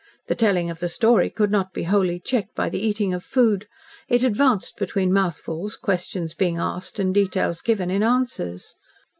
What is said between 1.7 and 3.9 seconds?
be wholly checked by the eating of food.